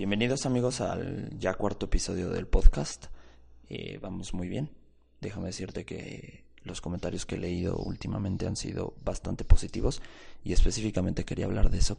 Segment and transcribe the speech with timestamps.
[0.00, 3.08] Bienvenidos amigos al ya cuarto episodio del podcast.
[3.68, 4.70] Eh, vamos muy bien.
[5.20, 10.00] Déjame decirte que los comentarios que he leído últimamente han sido bastante positivos
[10.42, 11.98] y específicamente quería hablar de eso.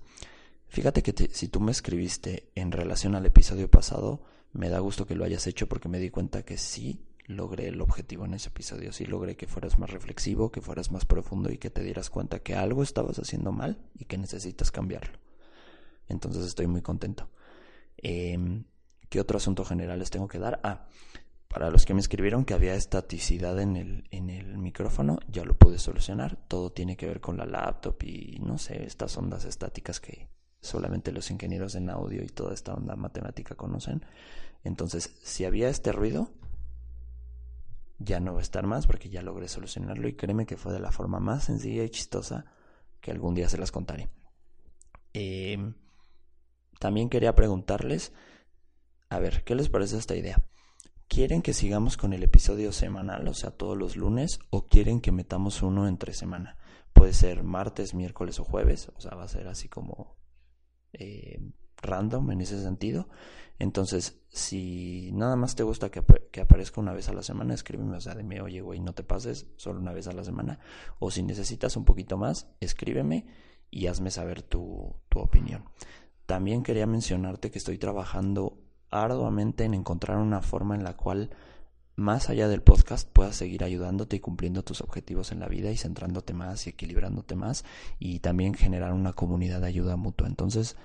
[0.68, 5.14] Fíjate que si tú me escribiste en relación al episodio pasado, me da gusto que
[5.14, 8.94] lo hayas hecho porque me di cuenta que sí logré el objetivo en ese episodio,
[8.94, 12.40] sí logré que fueras más reflexivo, que fueras más profundo y que te dieras cuenta
[12.40, 15.20] que algo estabas haciendo mal y que necesitas cambiarlo.
[16.08, 17.30] Entonces estoy muy contento.
[18.02, 18.64] Eh,
[19.10, 20.62] ¿Qué otro asunto general les tengo que dar?
[20.64, 20.88] Ah,
[21.50, 25.54] para los que me escribieron que había estaticidad en el, en el micrófono, ya lo
[25.58, 26.38] pude solucionar.
[26.48, 30.30] Todo tiene que ver con la laptop y no sé, estas ondas estáticas que
[30.62, 34.06] solamente los ingenieros en audio y toda esta onda matemática conocen.
[34.64, 36.32] Entonces, si había este ruido,
[38.00, 40.80] ya no va a estar más porque ya logré solucionarlo y créeme que fue de
[40.80, 42.46] la forma más sencilla y chistosa
[43.02, 44.10] que algún día se las contaré.
[45.14, 45.74] Eh,
[46.82, 48.12] también quería preguntarles,
[49.08, 50.44] a ver, ¿qué les parece esta idea?
[51.08, 55.12] ¿Quieren que sigamos con el episodio semanal, o sea, todos los lunes, o quieren que
[55.12, 56.58] metamos uno entre semana?
[56.92, 60.18] Puede ser martes, miércoles o jueves, o sea, va a ser así como
[60.94, 61.40] eh,
[61.84, 63.10] random en ese sentido.
[63.60, 66.02] Entonces, si nada más te gusta que,
[66.32, 69.04] que, aparezca una vez a la semana, escríbeme, o sea, dime, oye, güey, no te
[69.04, 70.58] pases, solo una vez a la semana.
[70.98, 73.28] O si necesitas un poquito más, escríbeme
[73.70, 75.66] y hazme saber tu, tu opinión.
[76.32, 78.58] También quería mencionarte que estoy trabajando
[78.90, 81.30] arduamente en encontrar una forma en la cual,
[81.98, 85.76] más allá del podcast, puedas seguir ayudándote y cumpliendo tus objetivos en la vida y
[85.76, 87.66] centrándote más y equilibrándote más
[88.00, 90.26] y también generar una comunidad de ayuda mutua.
[90.26, 90.78] Entonces,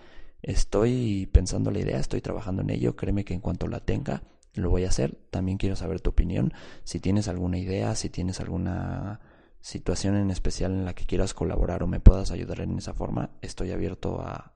[0.43, 4.71] estoy pensando la idea, estoy trabajando en ello, créeme que en cuanto la tenga, lo
[4.71, 5.17] voy a hacer.
[5.31, 9.21] También quiero saber tu opinión, si tienes alguna idea, si tienes alguna
[9.61, 13.31] situación en especial en la que quieras colaborar o me puedas ayudar en esa forma,
[13.43, 14.53] estoy abierto a,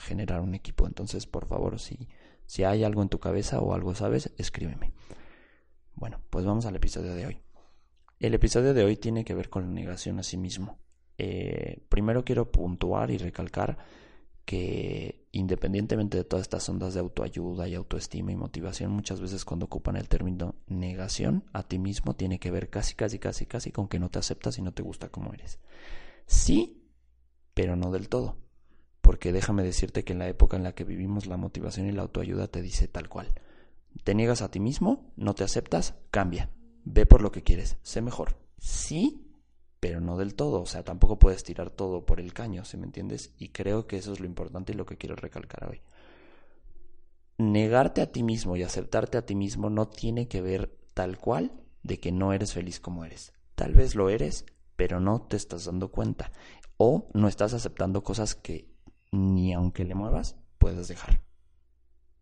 [0.00, 0.86] generar un equipo.
[0.86, 2.08] Entonces, por favor, si,
[2.46, 4.92] si hay algo en tu cabeza o algo sabes, escríbeme.
[5.94, 7.38] Bueno, pues vamos al episodio de hoy.
[8.18, 10.78] El episodio de hoy tiene que ver con la negación a sí mismo.
[11.18, 13.78] Eh, primero quiero puntuar y recalcar
[14.44, 19.66] que independientemente de todas estas ondas de autoayuda y autoestima y motivación, muchas veces cuando
[19.66, 23.88] ocupan el término negación a ti mismo tiene que ver casi, casi, casi, casi con
[23.88, 25.58] que no te aceptas y no te gusta como eres.
[26.26, 26.86] Sí,
[27.54, 28.36] pero no del todo.
[29.00, 32.02] Porque déjame decirte que en la época en la que vivimos la motivación y la
[32.02, 33.28] autoayuda te dice tal cual.
[34.04, 36.50] Te niegas a ti mismo, no te aceptas, cambia.
[36.84, 38.36] Ve por lo que quieres, sé mejor.
[38.58, 39.21] Sí,
[39.82, 42.86] pero no del todo, o sea, tampoco puedes tirar todo por el caño, ¿sí me
[42.86, 43.34] entiendes?
[43.36, 45.82] Y creo que eso es lo importante y lo que quiero recalcar hoy.
[47.38, 51.50] Negarte a ti mismo y aceptarte a ti mismo no tiene que ver tal cual
[51.82, 53.32] de que no eres feliz como eres.
[53.56, 56.30] Tal vez lo eres, pero no te estás dando cuenta.
[56.76, 58.72] O no estás aceptando cosas que
[59.10, 61.22] ni aunque le muevas, puedes dejar.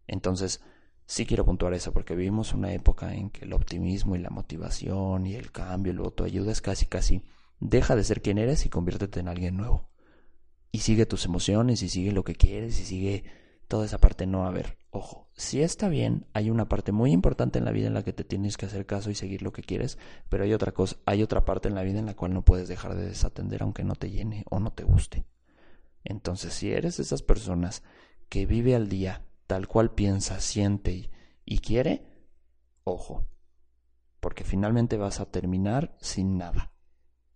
[0.06, 0.62] Entonces,
[1.04, 5.27] sí quiero puntuar eso porque vivimos una época en que el optimismo y la motivación
[5.27, 7.22] y el cambio, el autoayuda es casi casi
[7.60, 9.91] Deja de ser quien eres y conviértete en alguien nuevo.
[10.72, 13.25] Y sigue tus emociones y sigue lo que quieres y sigue
[13.69, 14.26] toda esa parte.
[14.26, 17.87] No, a ver, ojo, si está bien, hay una parte muy importante en la vida
[17.87, 19.98] en la que te tienes que hacer caso y seguir lo que quieres,
[20.28, 22.69] pero hay otra cosa, hay otra parte en la vida en la cual no puedes
[22.69, 25.27] dejar de desatender aunque no te llene o no te guste.
[26.03, 27.82] Entonces, si eres de esas personas
[28.28, 31.10] que vive al día tal cual piensa, siente y,
[31.44, 32.06] y quiere,
[32.84, 33.27] ojo,
[34.21, 36.72] porque finalmente vas a terminar sin nada.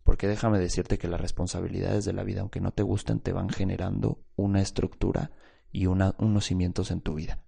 [0.04, 3.48] Porque déjame decirte que las responsabilidades de la vida, aunque no te gusten, te van
[3.48, 5.32] generando una estructura
[5.72, 7.42] y unos cimientos en tu vida.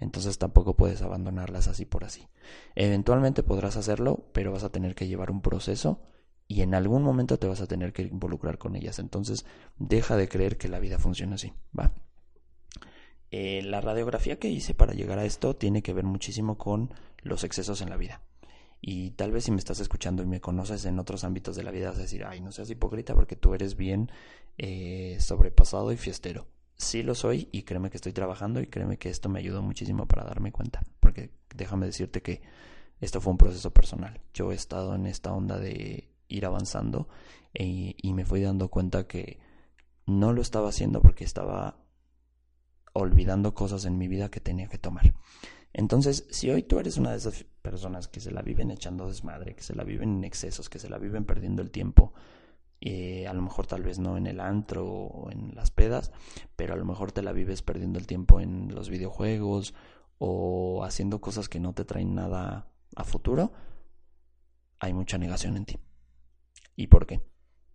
[0.00, 2.28] Entonces tampoco puedes abandonarlas así por así.
[2.74, 6.00] Eventualmente podrás hacerlo, pero vas a tener que llevar un proceso
[6.46, 8.98] y en algún momento te vas a tener que involucrar con ellas.
[8.98, 9.44] Entonces
[9.76, 11.52] deja de creer que la vida funciona así.
[11.78, 11.92] Va.
[13.30, 17.44] Eh, la radiografía que hice para llegar a esto tiene que ver muchísimo con los
[17.44, 18.22] excesos en la vida.
[18.80, 21.70] Y tal vez si me estás escuchando y me conoces en otros ámbitos de la
[21.70, 24.10] vida, vas a decir, ay, no seas hipócrita porque tú eres bien
[24.56, 26.46] eh, sobrepasado y fiestero.
[26.76, 30.06] Sí lo soy y créeme que estoy trabajando y créeme que esto me ayudó muchísimo
[30.06, 30.82] para darme cuenta.
[31.00, 32.40] Porque déjame decirte que
[33.00, 34.20] esto fue un proceso personal.
[34.32, 37.08] Yo he estado en esta onda de ir avanzando
[37.54, 39.38] e, y me fui dando cuenta que
[40.06, 41.84] no lo estaba haciendo porque estaba
[42.92, 45.14] olvidando cosas en mi vida que tenía que tomar.
[45.72, 49.54] Entonces, si hoy tú eres una de esas personas que se la viven echando desmadre,
[49.54, 52.14] que se la viven en excesos, que se la viven perdiendo el tiempo,
[52.80, 56.12] eh, a lo mejor tal vez no en el antro o en las pedas,
[56.56, 59.74] pero a lo mejor te la vives perdiendo el tiempo en los videojuegos
[60.16, 63.52] o haciendo cosas que no te traen nada a futuro,
[64.78, 65.78] hay mucha negación en ti.
[66.74, 67.20] ¿Y por qué?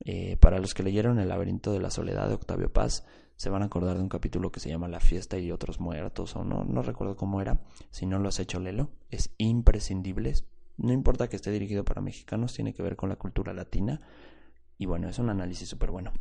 [0.02, 3.06] Eh, para los que leyeron El laberinto de la soledad de Octavio Paz,
[3.36, 6.36] se van a acordar de un capítulo que se llama La fiesta y otros muertos,
[6.36, 7.62] o no, no recuerdo cómo era.
[7.92, 8.90] Si no lo has hecho, lelo.
[9.10, 10.34] Es imprescindible.
[10.78, 14.02] No importa que esté dirigido para mexicanos, tiene que ver con la cultura latina.
[14.78, 16.14] Y bueno, es un análisis súper bueno.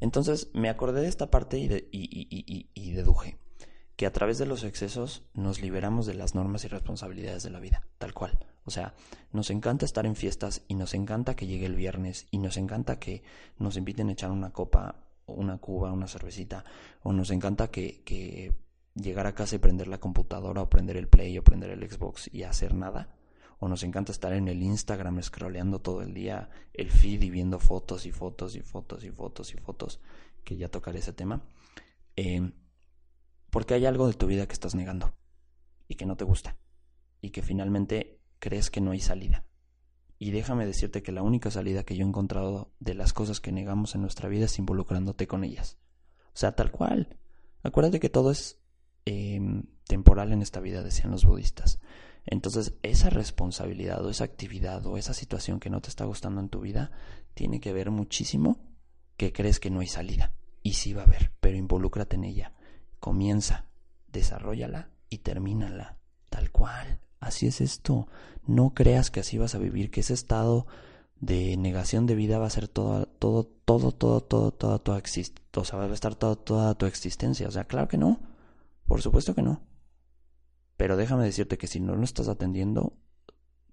[0.00, 3.38] Entonces me acordé de esta parte y, de, y, y deduje
[3.98, 7.58] que a través de los excesos nos liberamos de las normas y responsabilidades de la
[7.58, 8.38] vida, tal cual.
[8.68, 8.92] O sea,
[9.32, 12.98] nos encanta estar en fiestas y nos encanta que llegue el viernes y nos encanta
[12.98, 13.22] que
[13.58, 16.66] nos inviten a echar una copa, una cuba, una cervecita,
[17.02, 18.52] o nos encanta que, que
[18.94, 22.28] llegar a casa y prender la computadora o prender el Play o prender el Xbox
[22.30, 23.16] y hacer nada.
[23.58, 27.58] O nos encanta estar en el Instagram scrolleando todo el día el feed y viendo
[27.58, 30.00] fotos y fotos y fotos y fotos y fotos,
[30.44, 31.42] que ya tocaré ese tema.
[32.16, 32.52] Eh,
[33.48, 35.14] porque hay algo de tu vida que estás negando
[35.88, 36.58] y que no te gusta
[37.20, 39.44] y que finalmente crees que no hay salida.
[40.18, 43.52] Y déjame decirte que la única salida que yo he encontrado de las cosas que
[43.52, 45.78] negamos en nuestra vida es involucrándote con ellas.
[46.28, 47.16] O sea, tal cual.
[47.62, 48.60] Acuérdate que todo es
[49.04, 51.78] em, temporal en esta vida, decían los budistas.
[52.26, 56.48] Entonces, esa responsabilidad o esa actividad o esa situación que no te está gustando en
[56.48, 56.90] tu vida
[57.34, 58.58] tiene que ver muchísimo
[59.16, 60.32] que crees que no hay salida.
[60.62, 62.52] Y sí va a haber, pero involúcrate en ella.
[62.98, 63.66] Comienza,
[64.08, 65.98] desarrollala y termínala,
[66.28, 67.00] tal cual.
[67.20, 68.08] Así es esto.
[68.46, 70.66] No creas que así vas a vivir, que ese estado
[71.20, 75.44] de negación de vida va a ser todo, todo, todo, todo, todo, toda tu existencia.
[75.56, 77.48] O sea, va a estar toda, toda tu existencia.
[77.48, 78.20] O sea, claro que no.
[78.86, 79.62] Por supuesto que no.
[80.76, 82.96] Pero déjame decirte que si no lo estás atendiendo,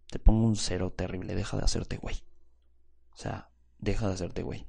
[0.07, 1.35] te pongo un cero terrible.
[1.35, 2.15] Deja de hacerte güey.
[3.13, 4.67] O sea, deja de hacerte güey.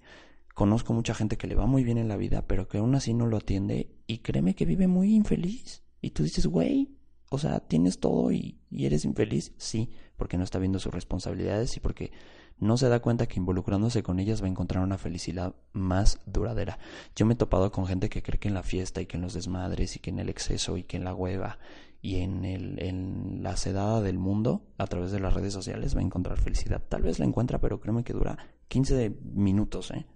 [0.55, 3.13] Conozco mucha gente que le va muy bien en la vida, pero que aún así
[3.13, 5.83] no lo atiende y créeme que vive muy infeliz.
[6.01, 6.96] Y tú dices, güey,
[7.31, 9.53] o sea, tienes todo y, y, eres infeliz.
[9.57, 12.13] Sí, porque no está viendo sus responsabilidades y porque
[12.59, 16.79] no se da cuenta que involucrándose con ellas va a encontrar una felicidad más duradera.
[17.15, 19.23] Yo me he topado con gente que cree que en la fiesta y que en
[19.23, 21.59] los desmadres y que en el exceso y que en la hueva
[22.01, 26.01] y en, el, en la sedada del mundo a través de las redes sociales va
[26.01, 26.83] a encontrar felicidad.
[26.89, 28.39] Tal vez la encuentra, pero créeme que dura
[28.69, 30.07] 15 minutos, ¿eh?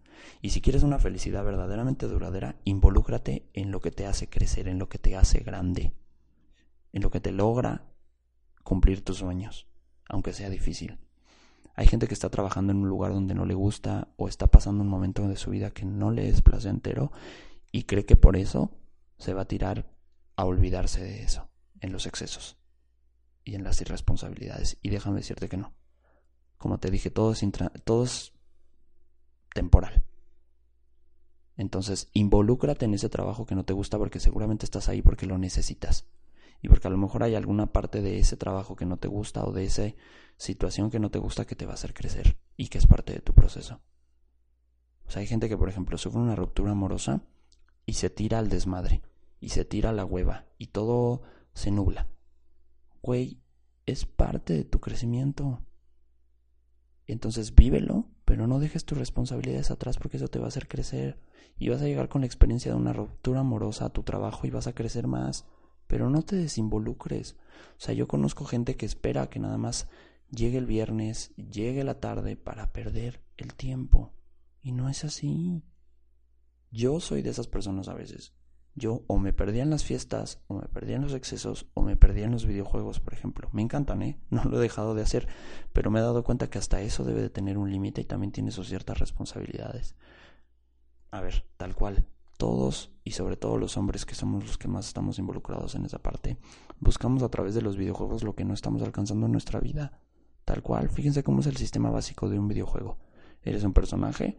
[0.42, 4.78] Y si quieres una felicidad verdaderamente duradera, involúcrate en lo que te hace crecer, en
[4.78, 5.92] lo que te hace grande,
[6.92, 7.84] en lo que te logra
[8.62, 9.66] cumplir tus sueños,
[10.08, 10.98] aunque sea difícil.
[11.74, 14.82] Hay gente que está trabajando en un lugar donde no le gusta o está pasando
[14.82, 17.12] un momento de su vida que no le es placentero
[17.72, 18.70] y cree que por eso
[19.18, 19.90] se va a tirar
[20.36, 21.48] a olvidarse de eso,
[21.80, 22.58] en los excesos
[23.44, 24.78] y en las irresponsabilidades.
[24.82, 25.74] Y déjame decirte que no.
[26.58, 27.44] Como te dije, todo es,
[27.84, 28.32] todo es
[29.54, 30.04] temporal.
[31.56, 35.38] Entonces, involúcrate en ese trabajo que no te gusta porque seguramente estás ahí porque lo
[35.38, 36.06] necesitas.
[36.62, 39.44] Y porque a lo mejor hay alguna parte de ese trabajo que no te gusta
[39.44, 39.94] o de esa
[40.36, 43.12] situación que no te gusta que te va a hacer crecer y que es parte
[43.12, 43.80] de tu proceso.
[45.06, 47.22] O sea, hay gente que, por ejemplo, sufre una ruptura amorosa
[47.86, 49.02] y se tira al desmadre
[49.40, 51.22] y se tira a la hueva y todo
[51.54, 52.08] se nubla.
[53.02, 53.42] Güey,
[53.86, 55.62] es parte de tu crecimiento.
[57.06, 61.18] Entonces vívelo, pero no dejes tus responsabilidades atrás porque eso te va a hacer crecer
[61.58, 64.50] y vas a llegar con la experiencia de una ruptura amorosa a tu trabajo y
[64.50, 65.44] vas a crecer más,
[65.90, 67.32] pero no te desinvolucres.
[67.32, 69.88] O sea, yo conozco gente que espera que nada más
[70.30, 74.12] llegue el viernes, llegue la tarde para perder el tiempo
[74.62, 75.64] y no es así.
[76.70, 78.34] Yo soy de esas personas a veces.
[78.76, 81.96] Yo o me perdía en las fiestas, o me perdía en los excesos, o me
[81.96, 83.50] perdía en los videojuegos, por ejemplo.
[83.52, 84.20] Me encantan, ¿eh?
[84.30, 85.26] No lo he dejado de hacer,
[85.72, 88.30] pero me he dado cuenta que hasta eso debe de tener un límite y también
[88.30, 89.96] tiene sus ciertas responsabilidades.
[91.10, 92.06] A ver, tal cual.
[92.40, 95.98] Todos, y sobre todo los hombres que somos los que más estamos involucrados en esa
[95.98, 96.38] parte,
[96.78, 100.00] buscamos a través de los videojuegos lo que no estamos alcanzando en nuestra vida.
[100.46, 100.88] Tal cual.
[100.88, 102.96] Fíjense cómo es el sistema básico de un videojuego.
[103.42, 104.38] Eres un personaje,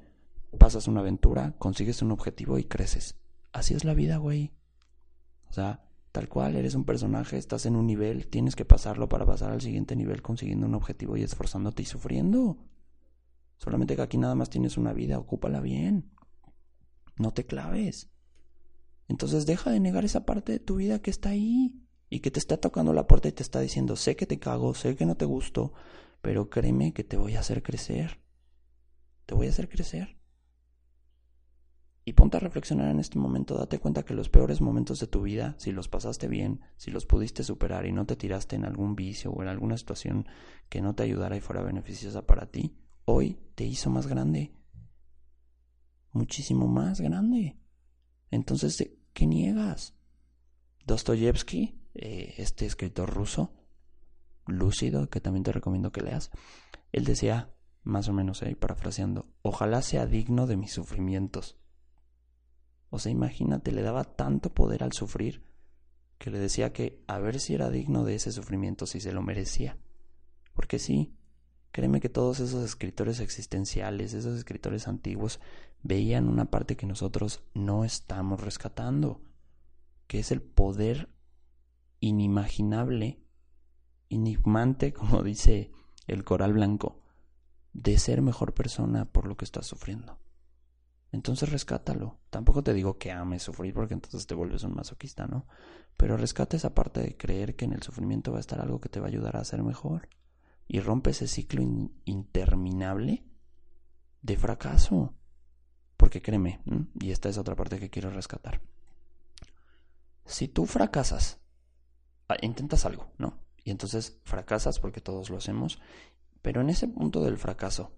[0.58, 3.20] pasas una aventura, consigues un objetivo y creces
[3.54, 4.52] Así es la vida, güey.
[5.52, 9.28] O sea, tal cual, eres un personaje, estás en un nivel, tienes que pasarlo para
[9.28, 12.58] pasar al siguiente nivel consiguiendo un objetivo y esforzándote y sufriendo.
[13.58, 16.10] Solamente que aquí nada más tienes una vida, ocúpala bien.
[17.22, 18.10] No te claves.
[19.08, 22.40] Entonces deja de negar esa parte de tu vida que está ahí y que te
[22.40, 25.16] está tocando la puerta y te está diciendo, sé que te cago, sé que no
[25.16, 25.72] te gusto,
[26.24, 28.20] pero créeme que te voy a hacer crecer.
[29.28, 30.18] Te voy a hacer crecer.
[32.06, 35.22] Y ponte a reflexionar en este momento, date cuenta que los peores momentos de tu
[35.22, 38.96] vida, si los pasaste bien, si los pudiste superar y no te tiraste en algún
[38.96, 40.26] vicio o en alguna situación
[40.70, 42.76] que no te ayudara y fuera beneficiosa para ti,
[43.06, 44.52] hoy te hizo más grande.
[46.12, 47.58] Muchísimo más grande.
[48.30, 49.94] Entonces, ¿qué niegas?
[50.86, 53.54] Dostoyevsky, eh, este escritor ruso,
[54.48, 56.32] lúcido, que también te recomiendo que leas,
[56.92, 57.54] él decía,
[57.84, 61.58] más o menos ahí parafraseando, ojalá sea digno de mis sufrimientos.
[62.90, 65.44] O sea, imagínate, le daba tanto poder al sufrir
[66.18, 69.24] que le decía que a ver si era digno de ese sufrimiento, si se lo
[69.24, 69.78] merecía.
[70.54, 71.16] Porque sí,
[71.72, 75.40] créeme que todos esos escritores existenciales, esos escritores antiguos,
[75.84, 79.22] veían una parte que nosotros no estamos rescatando,
[80.08, 81.10] que es el poder
[82.00, 83.24] inimaginable,
[84.10, 85.72] enigmante, como dice
[86.08, 87.02] el coral blanco,
[87.74, 90.20] de ser mejor persona por lo que estás sufriendo.
[91.12, 92.20] Entonces rescátalo.
[92.30, 95.46] Tampoco te digo que ames sufrir porque entonces te vuelves un masoquista, ¿no?
[95.98, 98.90] Pero rescata esa parte de creer que en el sufrimiento va a estar algo que
[98.90, 100.08] te va a ayudar a ser mejor.
[100.68, 101.64] Y rompe ese ciclo
[102.06, 103.26] interminable
[104.22, 105.14] de fracaso.
[105.98, 106.62] Porque créeme,
[107.00, 108.62] y esta es otra parte que quiero rescatar.
[110.26, 111.40] Si tú fracasas,
[112.30, 113.40] ah, intentas algo, ¿no?
[113.64, 115.80] Y entonces fracasas porque todos lo hacemos,
[116.42, 117.92] pero en ese punto del fracaso,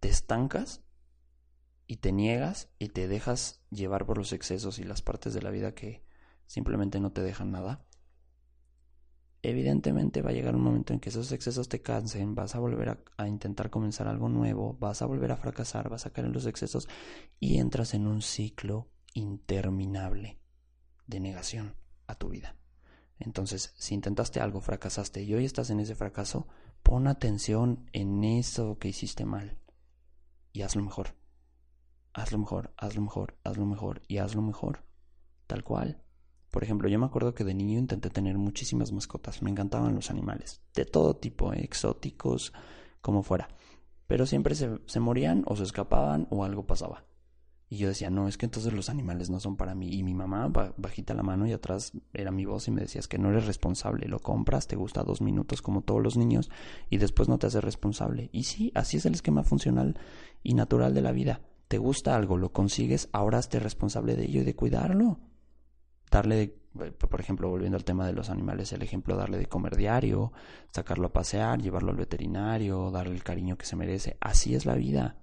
[0.00, 0.82] te estancas
[1.86, 5.50] y te niegas y te dejas llevar por los excesos y las partes de la
[5.50, 6.04] vida que
[6.46, 7.86] simplemente no te dejan nada,
[9.42, 12.98] evidentemente va a llegar un momento en que esos excesos te cansen, vas a volver
[13.16, 16.46] a, intentar comenzar algo nuevo, vas a volver a fracasar, vas a caer en los
[16.46, 16.88] excesos
[17.38, 20.38] y entras en un ciclo interminable
[21.06, 21.74] de negación
[22.06, 22.56] a tu vida.
[23.18, 26.46] Entonces, si intentaste algo, fracasaste y hoy estás en ese fracaso,
[26.82, 29.58] pon atención en eso que hiciste mal
[30.52, 31.18] y hazlo mejor
[32.18, 34.84] hazlo mejor, hazlo mejor, hazlo mejor y hazlo mejor.
[35.46, 36.02] Tal cual.
[36.50, 39.42] Por ejemplo, yo me acuerdo que de niño intenté tener muchísimas mascotas.
[39.42, 40.62] Me encantaban los animales.
[40.74, 42.52] De todo tipo, eh, exóticos,
[43.00, 43.48] como fuera.
[44.06, 47.04] Pero siempre se, se morían o se escapaban o algo pasaba.
[47.70, 49.90] Y yo decía, no, es que entonces los animales no son para mí.
[49.92, 53.18] Y mi mamá, bajita la mano y atrás era mi voz y me decías que
[53.18, 54.08] no eres responsable.
[54.08, 56.50] Lo compras, te gusta dos minutos como todos los niños
[56.88, 58.30] y después no te haces responsable.
[58.32, 59.98] Y sí, así es el esquema funcional
[60.42, 64.40] y natural de la vida te gusta algo, lo consigues, ahora esté responsable de ello
[64.40, 65.20] y de cuidarlo.
[66.10, 66.42] Darle,
[66.80, 70.32] eh, por ejemplo, volviendo al tema de los animales, el ejemplo, darle de comer diario,
[70.70, 74.16] sacarlo a pasear, llevarlo al veterinario, darle el cariño que se merece.
[74.20, 75.18] Así es la vida.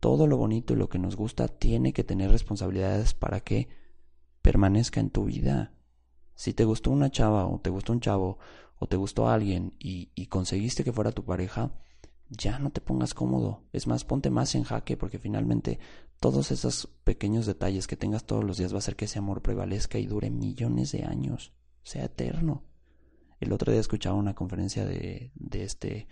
[0.00, 3.68] Todo lo bonito y lo que nos gusta tiene que tener responsabilidades para que
[4.42, 5.72] permanezca en tu vida.
[6.34, 8.38] Si te gustó una chava o te gustó un chavo
[8.76, 11.72] o te gustó alguien y, y conseguiste que fuera tu pareja,
[12.36, 13.64] ya no te pongas cómodo.
[13.72, 15.78] Es más, ponte más en jaque porque finalmente
[16.20, 19.42] todos esos pequeños detalles que tengas todos los días va a hacer que ese amor
[19.42, 22.64] prevalezca y dure millones de años, sea eterno.
[23.40, 26.08] El otro día escuchaba una conferencia de, de este,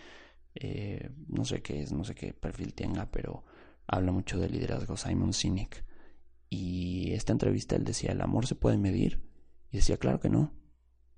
[0.54, 3.44] eh, no sé qué es, no sé qué perfil tenga, pero
[3.86, 5.84] habla mucho de liderazgo, Simon Sinek.
[6.50, 9.22] Y esta entrevista él decía, ¿el amor se puede medir?
[9.70, 10.52] Y decía, claro que no.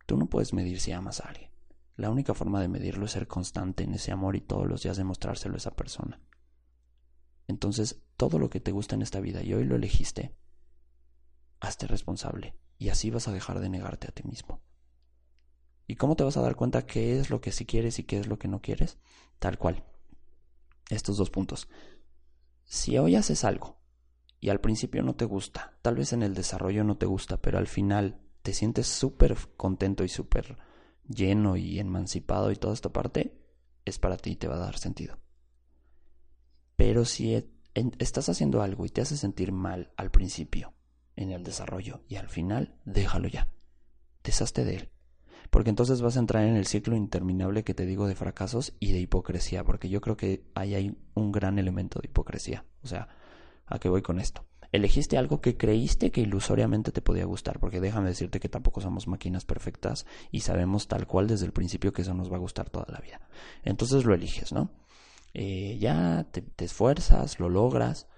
[0.06, 1.50] Tú no puedes medir si amas a alguien.
[1.96, 4.96] La única forma de medirlo es ser constante en ese amor y todos los días
[4.96, 6.20] demostrárselo a esa persona.
[7.46, 10.34] Entonces, todo lo que te gusta en esta vida y hoy lo elegiste,
[11.60, 14.60] hazte responsable y así vas a dejar de negarte a ti mismo.
[15.86, 18.18] ¿Y cómo te vas a dar cuenta qué es lo que sí quieres y qué
[18.18, 18.98] es lo que no quieres?
[19.38, 19.84] Tal cual.
[20.88, 21.68] Estos dos puntos.
[22.64, 23.78] Si hoy haces algo
[24.40, 27.58] y al principio no te gusta, tal vez en el desarrollo no te gusta, pero
[27.58, 30.58] al final te sientes súper contento y súper
[31.08, 33.40] lleno y emancipado y toda esta parte,
[33.84, 35.18] es para ti y te va a dar sentido.
[36.76, 37.48] Pero si e,
[37.98, 40.74] estás haciendo algo y te hace sentir mal al principio,
[41.16, 43.48] en el desarrollo y al final, déjalo ya.
[44.22, 44.90] Deshazte de él.
[45.50, 48.92] Porque entonces vas a entrar en el ciclo interminable que te digo de fracasos y
[48.92, 52.64] de hipocresía, porque yo creo que ahí hay un gran elemento de hipocresía.
[52.82, 53.08] O sea,
[53.66, 54.46] ¿a qué voy con esto?
[54.74, 59.06] Elegiste algo que creíste que ilusoriamente te podía gustar, porque déjame decirte que tampoco somos
[59.06, 62.70] máquinas perfectas y sabemos tal cual desde el principio que eso nos va a gustar
[62.70, 63.20] toda la vida.
[63.62, 64.72] Entonces lo eliges, ¿no?
[65.32, 68.08] Eh, ya te, esfuerzas, lo logras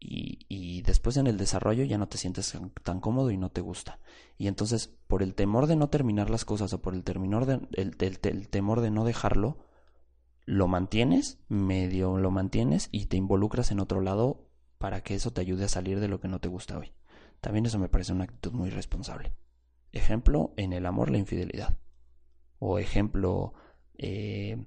[0.00, 4.00] y, después en el desarrollo ya no te sientes tan cómodo y no te gusta.
[4.38, 8.48] Y entonces por el temor de no terminar las cosas o por el, de, el
[8.48, 9.58] temor de no dejarlo,
[10.46, 14.43] lo mantienes, medio lo mantienes y te involucras en otro lado
[14.84, 16.92] para que eso te ayude a salir de lo que no te gusta hoy.
[17.40, 19.32] También eso me parece una actitud muy responsable.
[19.92, 21.78] Ejemplo, en el amor, la infidelidad.
[22.58, 23.54] O ejemplo,
[23.96, 24.62] eh,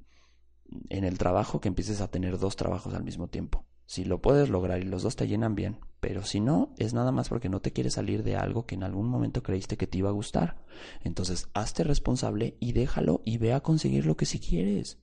[0.90, 3.68] en el trabajo, que empieces a tener dos trabajos al mismo tiempo.
[3.86, 7.12] Si lo puedes lograr y los dos te llenan bien, pero si no, es nada
[7.12, 10.00] más porque no te quieres salir de algo que en algún momento creíste que te
[10.00, 10.66] iba a gustar.
[11.04, 14.98] Entonces, hazte responsable y déjalo y ve a conseguir lo que si quieres.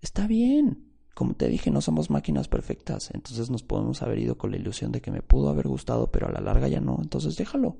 [0.00, 0.93] Está bien.
[1.14, 4.90] Como te dije, no somos máquinas perfectas, entonces nos podemos haber ido con la ilusión
[4.90, 7.76] de que me pudo haber gustado, pero a la larga ya no, entonces déjalo,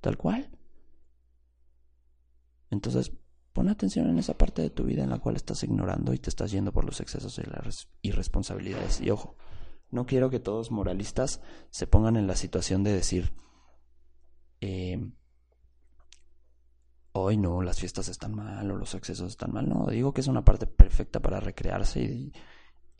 [0.00, 0.50] tal cual.
[2.70, 3.12] Entonces,
[3.52, 6.30] pon atención en esa parte de tu vida en la cual estás ignorando y te
[6.30, 9.00] estás yendo por los excesos y las irresponsabilidades.
[9.00, 9.36] Y ojo,
[9.90, 13.32] no quiero que todos moralistas se pongan en la situación de decir,
[14.60, 15.10] eh,
[17.12, 19.68] hoy no, las fiestas están mal o los excesos están mal.
[19.68, 22.32] No, digo que es una parte perfecta para recrearse y,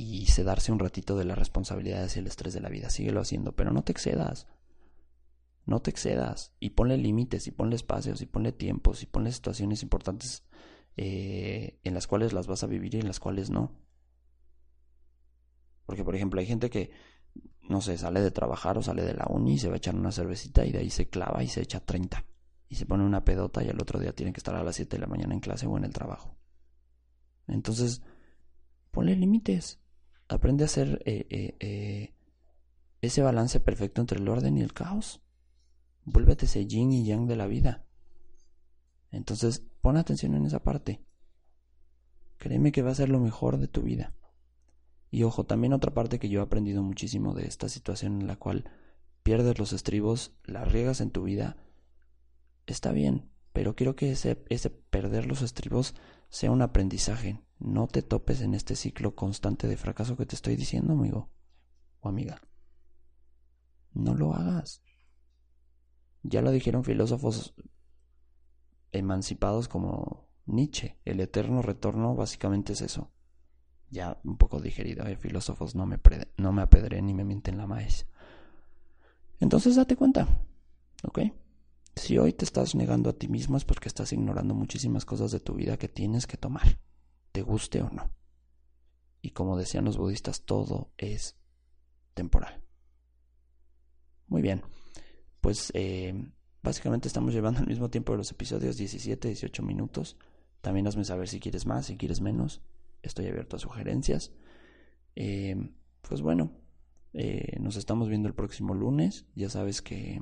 [0.01, 2.89] y sedarse un ratito de las responsabilidades y el estrés de la vida.
[2.89, 4.47] Síguelo haciendo, pero no te excedas.
[5.67, 9.83] No te excedas y ponle límites y ponle espacios y ponle tiempos y ponle situaciones
[9.83, 10.43] importantes
[10.97, 13.77] eh, en las cuales las vas a vivir y en las cuales no.
[15.85, 16.91] Porque, por ejemplo, hay gente que,
[17.69, 19.95] no sé, sale de trabajar o sale de la uni y se va a echar
[19.95, 22.25] una cervecita y de ahí se clava y se echa 30.
[22.69, 24.97] Y se pone una pedota y al otro día tiene que estar a las 7
[24.97, 26.39] de la mañana en clase o en el trabajo.
[27.49, 28.03] Entonces,
[28.91, 29.80] ponle límites.
[30.31, 32.15] Aprende a hacer eh, eh,
[33.01, 35.21] ese balance perfecto entre el orden y el caos.
[36.05, 37.85] Vuélvete ese yin y yang de la vida.
[39.11, 41.05] Entonces, pon atención en esa parte.
[42.39, 44.15] Créeme que va a ser lo mejor de tu vida.
[45.11, 48.37] Y ojo, también otra parte que yo he aprendido muchísimo de esta situación en la
[48.37, 48.71] cual
[49.25, 51.57] pierdes los estribos, las riegas en tu vida,
[52.67, 54.37] está bien, pero quiero que ese
[54.91, 55.97] perder los estribos
[56.29, 57.43] sea un aprendizaje.
[57.61, 61.31] No te topes en este ciclo constante de fracaso que te estoy diciendo, amigo
[62.01, 62.41] o amiga.
[63.93, 64.83] No lo hagas.
[66.23, 67.55] Ya lo dijeron filósofos
[68.93, 70.99] emancipados como Nietzsche.
[71.05, 73.13] El eterno retorno básicamente es eso.
[73.91, 75.07] Ya un poco digerido.
[75.07, 75.99] Eh, filósofos no me,
[76.39, 78.07] no me apedreen ni me mienten la maíz.
[79.39, 80.27] Entonces date cuenta.
[81.05, 81.21] ¿Ok?
[81.97, 85.41] Si hoy te estás negando a ti mismo es porque estás ignorando muchísimas cosas de
[85.41, 86.79] tu vida que tienes que tomar.
[87.33, 88.11] Te guste o no.
[89.23, 91.37] Y como decían los budistas, todo es
[92.15, 92.63] temporal.
[94.27, 94.63] Muy bien
[95.41, 96.15] pues eh,
[96.63, 100.17] básicamente estamos llevando al mismo tiempo de los episodios, 17, 18 minutos.
[100.61, 102.63] También hazme saber si quieres más, si quieres menos.
[103.03, 104.33] Estoy abierto a sugerencias.
[105.17, 105.57] Eh,
[106.03, 106.53] pues bueno,
[107.15, 109.27] eh, nos estamos viendo el próximo lunes.
[109.35, 110.21] Ya sabes que,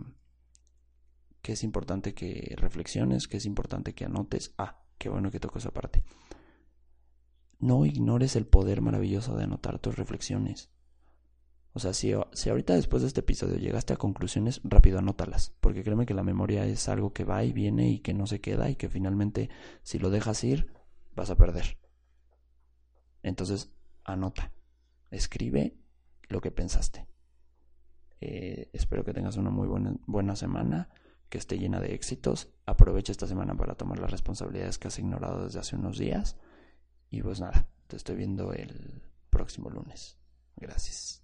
[1.43, 4.55] que es importante que reflexiones, que es importante que anotes.
[4.59, 6.05] Ah, qué bueno que toco esa parte.
[7.59, 10.71] No ignores el poder maravilloso de anotar tus reflexiones.
[11.73, 15.85] O sea, si, si ahorita después de este episodio llegaste a conclusiones, rápido anótalas, porque
[15.85, 18.71] créeme que la memoria es algo que va y viene y que no se queda
[18.71, 19.51] y que finalmente
[19.83, 20.73] si lo dejas ir,
[21.15, 21.79] vas a perder.
[23.23, 23.71] Entonces,
[24.05, 24.53] anota,
[25.11, 25.77] escribe
[26.29, 27.07] lo que pensaste.
[28.21, 30.89] Eh, espero que tengas una muy buena, buena semana,
[31.29, 32.53] que esté llena de éxitos.
[32.67, 36.37] Aprovecha esta semana para tomar las responsabilidades que has ignorado desde hace unos días.
[37.11, 40.19] Y pues nada, te estoy viendo el próximo lunes.
[40.57, 41.23] Gracias.